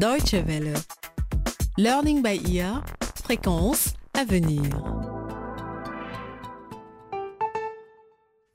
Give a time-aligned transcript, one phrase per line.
[0.00, 0.72] Deutsche Welle.
[1.76, 2.82] Learning by ear.
[3.22, 4.62] Fréquence à venir.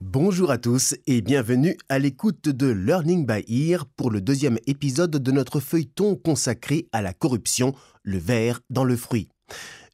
[0.02, 5.12] Bonjour à tous et bienvenue à l'écoute de Learning by Ear pour le deuxième épisode
[5.12, 9.30] de notre feuilleton consacré à la corruption, le verre dans le fruit.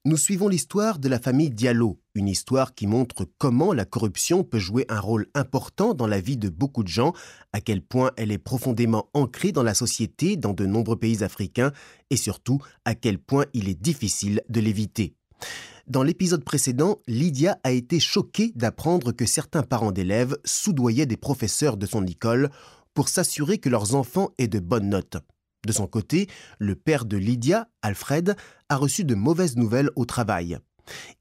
[0.03, 4.57] Nous suivons l'histoire de la famille Diallo, une histoire qui montre comment la corruption peut
[4.57, 7.13] jouer un rôle important dans la vie de beaucoup de gens,
[7.53, 11.71] à quel point elle est profondément ancrée dans la société dans de nombreux pays africains
[12.09, 15.13] et surtout à quel point il est difficile de l'éviter.
[15.85, 21.77] Dans l'épisode précédent, Lydia a été choquée d'apprendre que certains parents d'élèves soudoyaient des professeurs
[21.77, 22.49] de son école
[22.95, 25.17] pour s'assurer que leurs enfants aient de bonnes notes.
[25.65, 28.35] De son côté, le père de Lydia, Alfred,
[28.69, 30.57] a reçu de mauvaises nouvelles au travail.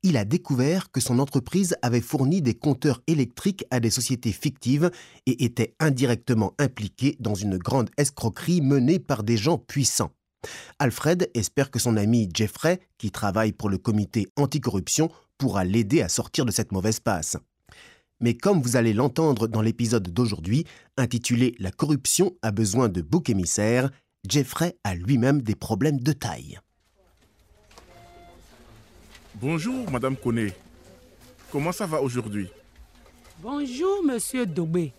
[0.02, 4.90] Il a découvert que son entreprise avait fourni des compteurs électriques à des sociétés fictives
[5.26, 10.12] et était indirectement impliqué dans une grande escroquerie menée par des gens puissants.
[10.78, 16.08] Alfred espère que son ami Jeffrey, qui travaille pour le comité anticorruption, pourra l'aider à
[16.08, 17.36] sortir de cette mauvaise passe.
[18.20, 20.64] Mais comme vous allez l'entendre dans l'épisode d'aujourd'hui,
[20.96, 23.90] intitulé La corruption a besoin de bouc émissaires,
[24.30, 26.58] Jeffrey a lui-même des problèmes de taille.
[29.36, 30.52] Bonjour, Madame Koné.
[31.50, 32.48] Comment ça va aujourd'hui?
[33.42, 34.92] Bonjour, Monsieur Dobé.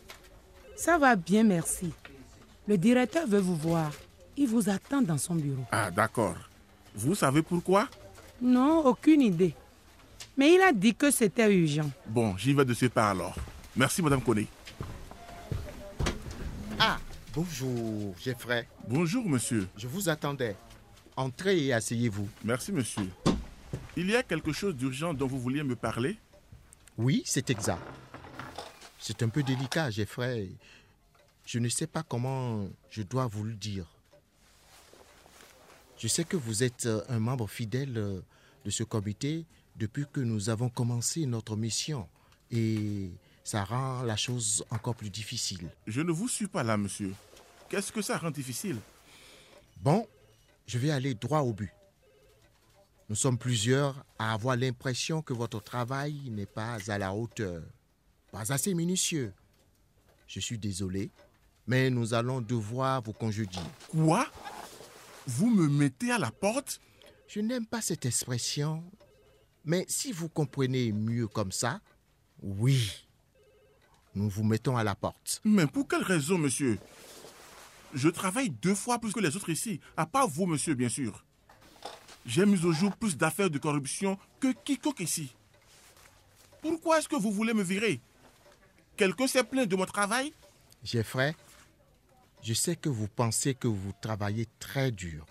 [0.75, 1.93] Ça va bien, merci.
[2.67, 3.91] Le directeur veut vous voir.
[4.35, 5.63] Il vous attend dans son bureau.
[5.71, 6.35] Ah, d'accord.
[6.95, 7.87] Vous savez pourquoi?
[8.41, 9.53] Non, aucune idée.
[10.35, 11.89] Mais il a dit que c'était urgent.
[12.07, 13.35] Bon, j'y vais de ce pas alors.
[13.75, 14.47] Merci, Madame Koné.
[17.33, 18.67] Bonjour, Jeffrey.
[18.89, 19.65] Bonjour, monsieur.
[19.77, 20.57] Je vous attendais.
[21.15, 22.27] Entrez et asseyez-vous.
[22.43, 23.07] Merci, monsieur.
[23.95, 26.17] Il y a quelque chose d'urgent dont vous vouliez me parler?
[26.97, 27.81] Oui, c'est exact.
[28.99, 30.49] C'est un peu délicat, Jeffrey.
[31.45, 33.85] Je ne sais pas comment je dois vous le dire.
[35.97, 38.19] Je sais que vous êtes euh, un membre fidèle euh,
[38.65, 39.45] de ce comité
[39.77, 42.09] depuis que nous avons commencé notre mission.
[42.51, 43.09] Et
[43.43, 45.69] ça rend la chose encore plus difficile.
[45.87, 47.13] Je ne vous suis pas là, monsieur.
[47.69, 48.77] Qu'est-ce que ça rend difficile?
[49.81, 50.07] Bon,
[50.67, 51.71] je vais aller droit au but.
[53.09, 57.61] Nous sommes plusieurs à avoir l'impression que votre travail n'est pas à la hauteur,
[58.31, 59.33] pas assez minutieux.
[60.27, 61.11] Je suis désolé,
[61.67, 63.61] mais nous allons devoir vous congédier.
[63.89, 64.25] Quoi?
[65.27, 66.79] Vous me mettez à la porte?
[67.27, 68.83] Je n'aime pas cette expression,
[69.65, 71.81] mais si vous comprenez mieux comme ça,
[72.41, 73.07] oui,
[74.15, 75.41] nous vous mettons à la porte.
[75.43, 76.79] Mais pour quelle raison, monsieur?
[77.93, 81.25] Je travaille deux fois plus que les autres ici, à part vous, monsieur, bien sûr.
[82.25, 85.33] J'ai mis au jour plus d'affaires de corruption que quiconque ici.
[86.61, 87.99] Pourquoi est-ce que vous voulez me virer?
[88.95, 90.31] Quelqu'un s'est plaint de mon travail?
[90.83, 91.35] Jeffrey,
[92.43, 95.25] je sais que vous pensez que vous travaillez très dur.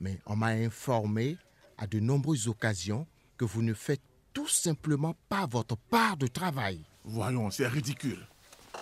[0.00, 1.38] Mais on m'a informé
[1.78, 6.84] à de nombreuses occasions que vous ne faites tout simplement pas votre part de travail.
[7.04, 8.26] Voyons, c'est ridicule.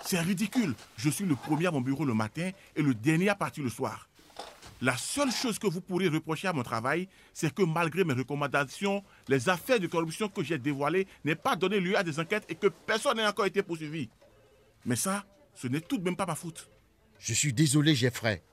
[0.05, 0.73] C'est ridicule.
[0.97, 3.69] Je suis le premier à mon bureau le matin et le dernier à partir le
[3.69, 4.09] soir.
[4.81, 9.03] La seule chose que vous pourriez reprocher à mon travail, c'est que malgré mes recommandations,
[9.27, 12.55] les affaires de corruption que j'ai dévoilées n'aient pas donné lieu à des enquêtes et
[12.55, 14.09] que personne n'a encore été poursuivi.
[14.85, 15.23] Mais ça,
[15.55, 16.69] ce n'est tout de même pas ma faute.
[17.19, 18.43] Je suis désolé, Jeffrey,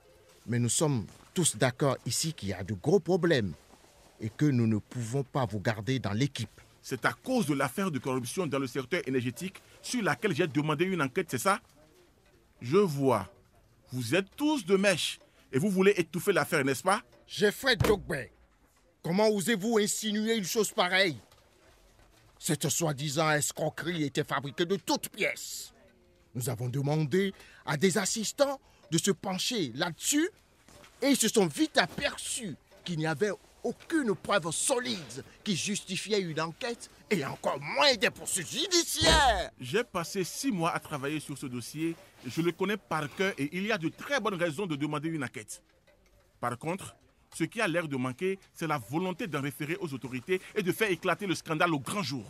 [0.47, 3.55] mais nous sommes tous d'accord ici qu'il y a de gros problèmes
[4.21, 6.61] et que nous ne pouvons pas vous garder dans l'équipe.
[6.83, 10.85] C'est à cause de l'affaire de corruption dans le secteur énergétique sur laquelle j'ai demandé
[10.85, 11.61] une enquête, c'est ça?
[12.61, 13.31] Je vois.
[13.93, 15.19] Vous êtes tous de mèche
[15.53, 17.03] et vous voulez étouffer l'affaire, n'est-ce pas?
[17.27, 18.15] Jeffrey Dogbe,
[19.03, 21.21] comment osez-vous insinuer une chose pareille?
[22.39, 25.75] Cette soi-disant escroquerie était fabriquée de toutes pièces.
[26.35, 27.35] Nous avons demandé
[27.67, 28.61] à des assistants
[28.91, 30.29] de se pencher là-dessus
[31.03, 33.31] et ils se sont vite aperçus qu'il n'y avait
[33.63, 39.51] aucune preuve solide qui justifiait une enquête et encore moins des poursuites judiciaires.
[39.61, 43.49] J'ai passé six mois à travailler sur ce dossier, je le connais par cœur et
[43.53, 45.63] il y a de très bonnes raisons de demander une enquête.
[46.41, 46.95] Par contre,
[47.35, 50.73] ce qui a l'air de manquer, c'est la volonté d'en référer aux autorités et de
[50.73, 52.25] faire éclater le scandale au grand jour.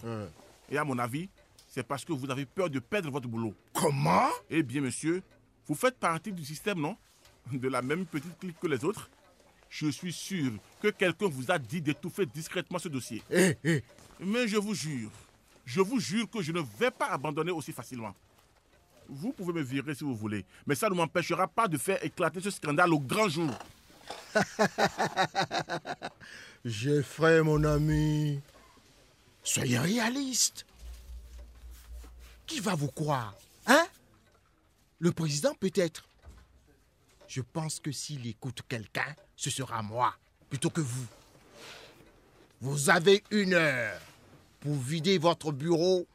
[0.70, 1.28] Et à mon avis,
[1.68, 3.54] c'est parce que vous avez peur de perdre votre boulot.
[3.72, 4.28] Comment?
[4.50, 5.22] Eh bien, monsieur,
[5.66, 6.96] vous faites partie du système, non?
[7.52, 9.08] De la même petite clique que les autres
[9.70, 10.52] Je suis sûr
[10.82, 13.22] que quelqu'un vous a dit d'étouffer discrètement ce dossier.
[13.30, 13.82] Eh, eh,
[14.18, 15.10] Mais je vous jure,
[15.64, 18.14] je vous jure que je ne vais pas abandonner aussi facilement.
[19.08, 22.40] Vous pouvez me virer si vous voulez, mais ça ne m'empêchera pas de faire éclater
[22.40, 23.50] ce scandale au grand jour.
[26.64, 28.40] Jeffrey, mon ami,
[29.44, 30.66] soyez réaliste.
[32.46, 33.34] Qui va vous croire
[33.66, 33.86] Hein?
[34.98, 36.04] Le président peut-être.
[37.30, 40.12] Je pense que s'il écoute quelqu'un, ce sera moi,
[40.48, 41.06] plutôt que vous.
[42.60, 44.00] Vous avez une heure
[44.58, 46.08] pour vider votre bureau,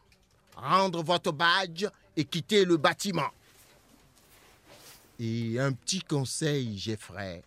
[0.57, 1.85] rendre votre badge
[2.17, 3.31] et quitter le bâtiment.
[5.17, 7.41] Et un petit conseil, Jeffrey.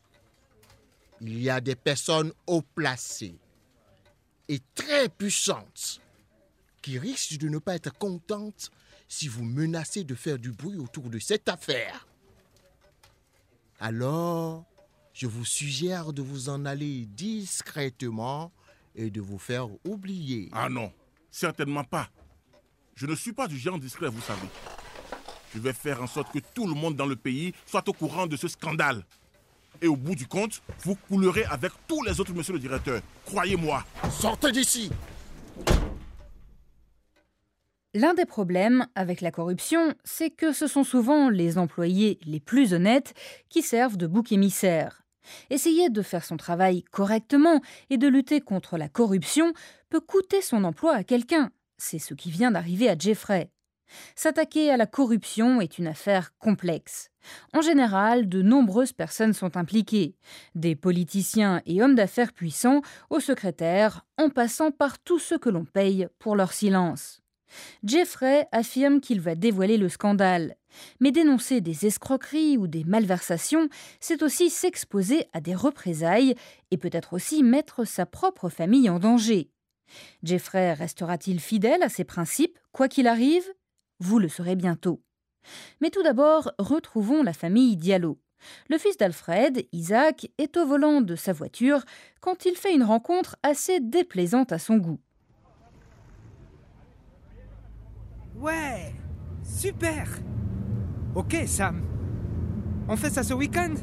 [1.20, 3.36] Il y a des personnes haut placées
[4.48, 6.00] et très puissantes
[6.80, 8.70] qui risquent de ne pas être contentes
[9.08, 12.06] si vous menacez de faire du bruit autour de cette affaire.
[13.78, 14.64] Alors,
[15.12, 18.52] je vous suggère de vous en aller discrètement
[18.96, 20.48] et de vous faire oublier.
[20.52, 20.92] Ah non,
[21.30, 22.08] certainement pas.
[22.96, 24.48] Je ne suis pas du genre discret, vous savez.
[25.54, 28.26] Je vais faire en sorte que tout le monde dans le pays soit au courant
[28.26, 29.04] de ce scandale.
[29.80, 33.00] Et au bout du compte, vous coulerez avec tous les autres, monsieur le directeur.
[33.24, 33.84] Croyez-moi.
[34.10, 34.90] Sortez d'ici
[37.98, 42.72] L'un des problèmes avec la corruption, c'est que ce sont souvent les employés les plus
[42.72, 43.12] honnêtes
[43.48, 45.02] qui servent de bouc émissaire.
[45.50, 47.60] Essayer de faire son travail correctement
[47.90, 49.52] et de lutter contre la corruption
[49.90, 51.50] peut coûter son emploi à quelqu'un.
[51.76, 53.50] C'est ce qui vient d'arriver à Jeffrey.
[54.14, 57.10] S'attaquer à la corruption est une affaire complexe.
[57.52, 60.14] En général, de nombreuses personnes sont impliquées,
[60.54, 62.80] des politiciens et hommes d'affaires puissants
[63.10, 67.22] aux secrétaires, en passant par tous ceux que l'on paye pour leur silence.
[67.84, 70.56] Jeffrey affirme qu'il va dévoiler le scandale.
[71.00, 73.68] Mais dénoncer des escroqueries ou des malversations,
[74.00, 76.34] c'est aussi s'exposer à des représailles
[76.70, 79.50] et peut-être aussi mettre sa propre famille en danger.
[80.22, 83.44] Jeffrey restera-t-il fidèle à ses principes, quoi qu'il arrive?
[84.00, 85.02] Vous le saurez bientôt.
[85.80, 88.18] Mais tout d'abord, retrouvons la famille Diallo.
[88.68, 91.82] Le fils d'Alfred, Isaac, est au volant de sa voiture
[92.20, 95.00] quand il fait une rencontre assez déplaisante à son goût.
[98.40, 98.94] Ouais,
[99.42, 100.06] super.
[101.14, 101.82] Ok, Sam.
[102.86, 103.74] On fait ça ce week-end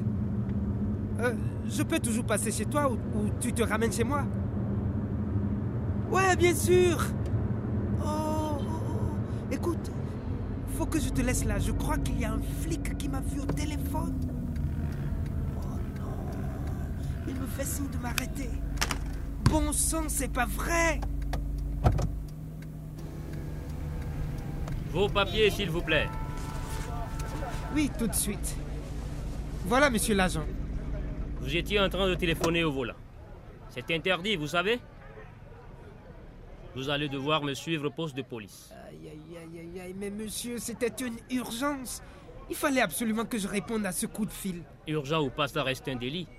[1.19, 1.33] euh,
[1.67, 2.97] Je peux toujours passer chez toi ou,
[3.41, 4.23] tu te ramènes chez moi
[6.09, 7.03] Ouais, bien sûr.
[8.01, 9.91] Oh, oh, oh, écoute,
[10.77, 11.59] faut que je te laisse là.
[11.59, 14.15] Je crois qu'il y a un flic qui m'a vu au téléphone.
[15.57, 16.13] Oh non,
[17.27, 18.49] il me fait signe de m'arrêter.
[19.49, 21.01] Bon sang, c'est pas vrai.
[24.95, 26.07] Vos papiers, s'il vous plaît.
[27.73, 28.55] Oui, tout de suite.
[29.65, 30.45] Voilà, monsieur l'agent.
[31.41, 32.93] Vous étiez en train de téléphoner au volant.
[33.71, 34.79] C'est interdit, vous savez
[36.77, 38.71] Vous allez devoir me suivre au poste de police.
[38.87, 42.01] Aïe, aïe, aïe, aïe, aïe, mais monsieur, c'était une urgence.
[42.49, 44.63] Il fallait absolument que je réponde à ce coup de fil.
[44.87, 46.29] Urgent ou pas, ça reste un délit.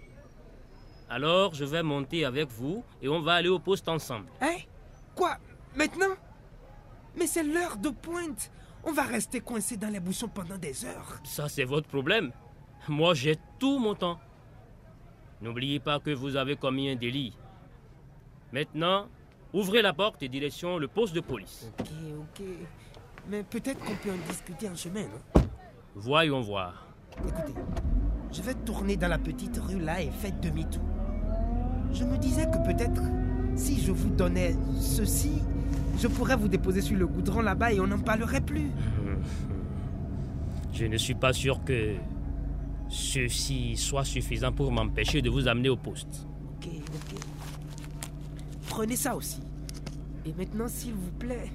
[1.10, 4.28] Alors, je vais monter avec vous et on va aller au poste ensemble.
[4.40, 4.56] Hein?
[5.14, 5.36] Quoi?
[5.76, 6.16] Maintenant?
[7.16, 8.50] Mais c'est l'heure de pointe.
[8.84, 11.20] On va rester coincé dans les bouchons pendant des heures.
[11.24, 12.30] Ça, c'est votre problème.
[12.88, 14.20] Moi, j'ai tout mon temps.
[15.42, 17.36] N'oubliez pas que vous avez commis un délit.
[18.52, 19.08] Maintenant,
[19.52, 21.72] ouvrez la porte et direction le poste de police.
[21.80, 21.88] Ok,
[22.20, 22.46] ok.
[23.28, 25.42] Mais peut-être qu'on peut en discuter en chemin, non?
[25.96, 26.86] Voyons voir.
[27.18, 27.54] Écoutez,
[28.32, 30.84] je vais tourner dans la petite rue là et faites demi-tour.
[31.92, 33.02] Je me disais que peut-être,
[33.56, 35.42] si je vous donnais ceci,
[35.98, 38.70] je pourrais vous déposer sur le goudron là-bas et on n'en parlerait plus.
[40.72, 41.94] Je ne suis pas sûr que
[42.88, 46.26] ceci soit suffisant pour m'empêcher de vous amener au poste.
[46.56, 47.20] Ok, ok.
[48.68, 49.40] Prenez ça aussi.
[50.26, 51.50] Et maintenant, s'il vous plaît,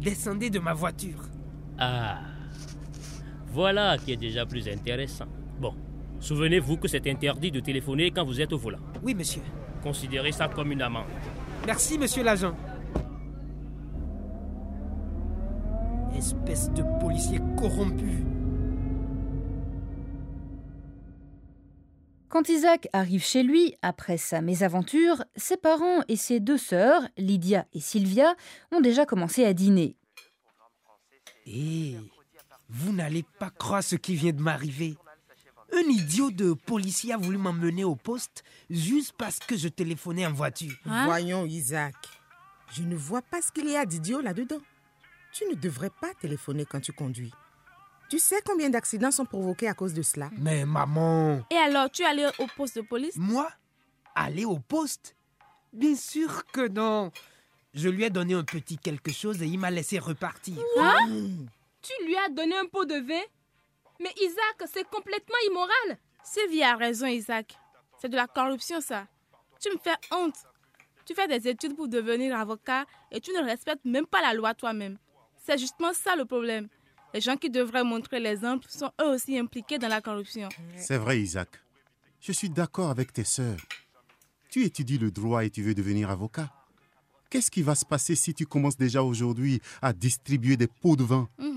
[0.00, 1.28] descendez de ma voiture.
[1.78, 2.20] Ah,
[3.52, 5.26] voilà qui est déjà plus intéressant.
[5.60, 5.74] Bon,
[6.18, 8.80] souvenez-vous que c'est interdit de téléphoner quand vous êtes au volant.
[9.02, 9.42] Oui, monsieur.
[9.82, 11.04] Considérez ça comme une amende.
[11.66, 12.54] Merci, monsieur l'agent.
[16.16, 18.24] Espèce de policier corrompu.
[22.28, 27.66] Quand Isaac arrive chez lui, après sa mésaventure, ses parents et ses deux sœurs, Lydia
[27.72, 28.34] et Sylvia,
[28.72, 29.96] ont déjà commencé à dîner.
[31.46, 31.94] Et
[32.68, 34.96] vous n'allez pas croire ce qui vient de m'arriver.
[35.76, 40.32] Un idiot de policier a voulu m'emmener au poste juste parce que je téléphonais en
[40.32, 40.76] voiture.
[40.86, 41.06] Hein?
[41.06, 41.96] Voyons, Isaac.
[42.72, 44.60] Je ne vois pas ce qu'il y a d'idiot là-dedans.
[45.32, 47.32] Tu ne devrais pas téléphoner quand tu conduis.
[48.08, 50.30] Tu sais combien d'accidents sont provoqués à cause de cela?
[50.38, 53.16] Mais maman Et alors, tu es allé au poste de police?
[53.16, 53.50] Moi?
[54.14, 55.16] Aller au poste?
[55.72, 57.10] Bien sûr que non.
[57.72, 60.54] Je lui ai donné un petit quelque chose et il m'a laissé repartir.
[60.78, 61.08] Hein?
[61.82, 63.22] Tu lui as donné un pot de vin?
[64.00, 65.98] Mais Isaac, c'est complètement immoral.
[66.22, 67.56] Sylvie a raison, Isaac.
[68.00, 69.06] C'est de la corruption, ça.
[69.60, 70.36] Tu me fais honte.
[71.06, 74.54] Tu fais des études pour devenir avocat et tu ne respectes même pas la loi
[74.54, 74.98] toi-même.
[75.44, 76.68] C'est justement ça le problème.
[77.12, 80.48] Les gens qui devraient montrer l'exemple sont eux aussi impliqués dans la corruption.
[80.76, 81.48] C'est vrai, Isaac.
[82.20, 83.60] Je suis d'accord avec tes sœurs.
[84.50, 86.50] Tu étudies le droit et tu veux devenir avocat.
[87.30, 91.04] Qu'est-ce qui va se passer si tu commences déjà aujourd'hui à distribuer des pots de
[91.04, 91.28] vin?
[91.38, 91.53] Mhm.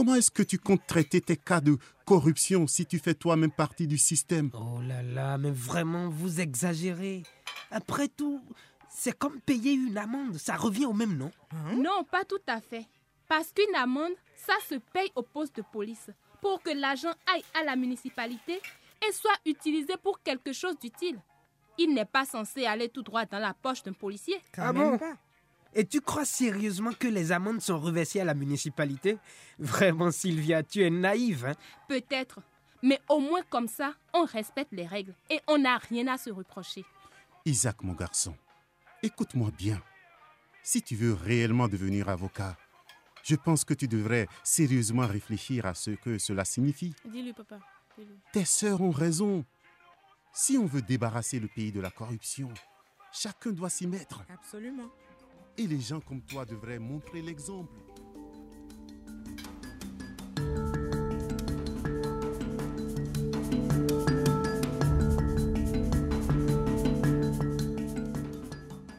[0.00, 1.76] Comment est-ce que tu comptes traiter tes cas de
[2.06, 4.50] corruption si tu fais toi-même partie du système?
[4.54, 7.22] Oh là là, mais vraiment, vous exagérez.
[7.70, 8.40] Après tout,
[8.88, 11.30] c'est comme payer une amende, ça revient au même nom.
[11.76, 12.86] Non, pas tout à fait.
[13.28, 16.08] Parce qu'une amende, ça se paye au poste de police
[16.40, 18.54] pour que l'argent aille à la municipalité
[19.06, 21.20] et soit utilisé pour quelque chose d'utile.
[21.76, 24.40] Il n'est pas censé aller tout droit dans la poche d'un policier.
[24.56, 24.98] ah bon?
[25.74, 29.18] Et tu crois sérieusement que les amendes sont reversées à la municipalité?
[29.58, 31.46] Vraiment, Sylvia, tu es naïve.
[31.46, 31.54] Hein?
[31.88, 32.40] Peut-être.
[32.82, 36.30] Mais au moins comme ça, on respecte les règles et on n'a rien à se
[36.30, 36.84] reprocher.
[37.44, 38.34] Isaac, mon garçon,
[39.02, 39.80] écoute-moi bien.
[40.62, 42.56] Si tu veux réellement devenir avocat,
[43.22, 46.94] je pense que tu devrais sérieusement réfléchir à ce que cela signifie.
[47.04, 47.58] Dis-lui, papa.
[48.32, 49.44] Tes sœurs ont raison.
[50.32, 52.48] Si on veut débarrasser le pays de la corruption,
[53.12, 54.24] chacun doit s'y mettre.
[54.32, 54.90] Absolument.
[55.60, 57.74] Et les gens comme toi devraient montrer l'exemple.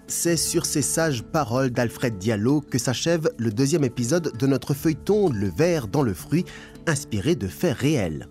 [0.05, 5.31] C'est sur ces sages paroles d'Alfred Diallo que s'achève le deuxième épisode de notre feuilleton
[5.31, 6.45] Le verre dans le fruit,
[6.85, 8.27] inspiré de faits réels.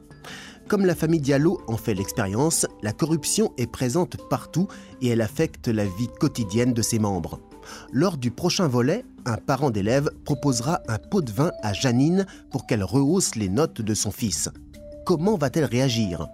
[0.69, 4.69] Comme la famille Diallo en fait l'expérience, la corruption est présente partout
[5.03, 7.41] et elle affecte la vie quotidienne de ses membres.
[7.93, 12.67] Lors du prochain volet, un parent d'élève proposera un pot de vin à Janine pour
[12.67, 14.49] qu'elle rehausse les notes de son fils.
[15.05, 16.27] Comment va-t-elle réagir?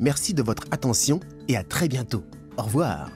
[0.00, 2.24] Merci de votre attention et à très bientôt.
[2.56, 3.10] Au revoir.